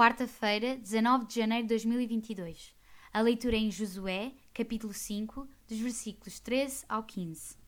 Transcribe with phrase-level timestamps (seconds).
[0.00, 2.74] quarta-feira, 19 de janeiro de 2022.
[3.12, 7.58] A leitura é em Josué, capítulo 5, dos versículos 13 ao 15.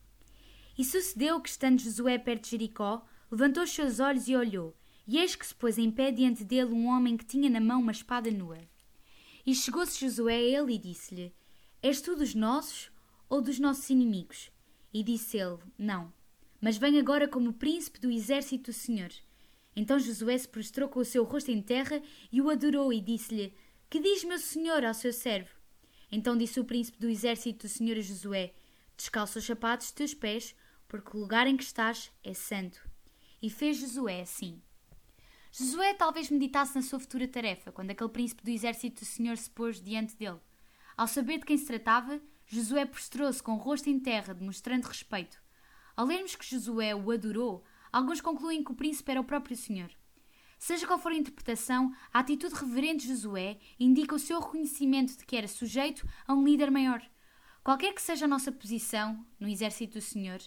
[0.75, 4.75] E sucedeu que, estando Josué perto de Jericó, levantou os seus olhos e olhou,
[5.07, 7.79] e eis que se pôs em pé diante dele um homem que tinha na mão
[7.79, 8.57] uma espada nua.
[9.45, 11.35] E chegou-se Josué a ele e disse-lhe:
[11.83, 12.89] És tu dos nossos
[13.29, 14.49] ou dos nossos inimigos?
[14.91, 16.11] E disse ele: Não,
[16.59, 19.11] mas vem agora como príncipe do exército do Senhor.
[19.75, 22.01] Então Josué se prostrou com o seu rosto em terra
[22.31, 23.53] e o adorou e disse-lhe:
[23.89, 25.49] Que diz meu senhor ao seu servo?
[26.11, 28.53] Então disse o príncipe do exército do Senhor a Josué:
[28.95, 30.55] Descalça os sapatos de teus pés,
[30.87, 32.87] porque o lugar em que estás é santo.
[33.41, 34.61] E fez Josué assim.
[35.51, 39.49] Josué talvez meditasse na sua futura tarefa, quando aquele príncipe do exército do Senhor se
[39.49, 40.39] pôs diante dele.
[40.95, 45.41] Ao saber de quem se tratava, Josué prostrou-se com o rosto em terra, demonstrando respeito.
[45.95, 49.91] Ao lermos que Josué o adorou, alguns concluem que o príncipe era o próprio Senhor.
[50.57, 55.25] Seja qual for a interpretação, a atitude reverente de Josué indica o seu reconhecimento de
[55.25, 57.01] que era sujeito a um líder maior.
[57.63, 60.39] Qualquer que seja a nossa posição no exército do Senhor,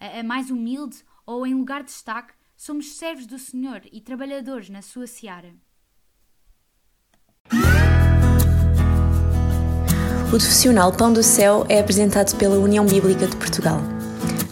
[0.00, 4.82] a, mais humilde ou em lugar de destaque, somos servos do Senhor e trabalhadores na
[4.82, 5.54] sua seara.
[10.26, 13.95] O profissional Pão do Céu é apresentado pela União Bíblica de Portugal.